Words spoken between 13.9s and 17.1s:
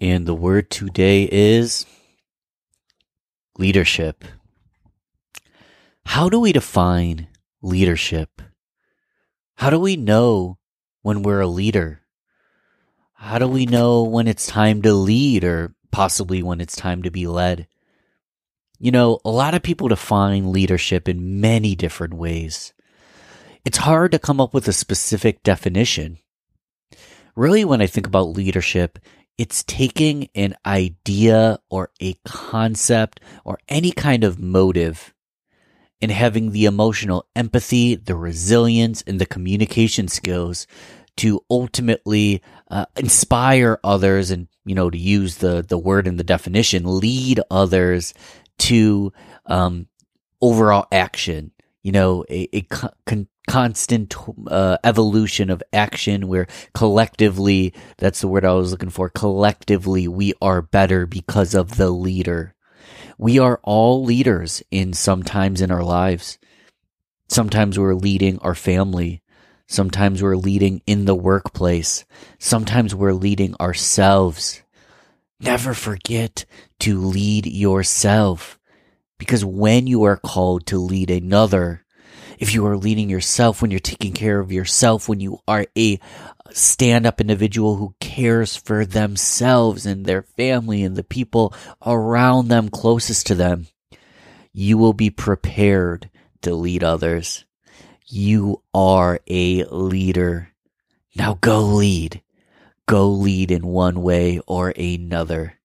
when it's time to lead or possibly when it's time to